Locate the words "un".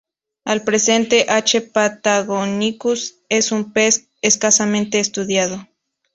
3.51-3.71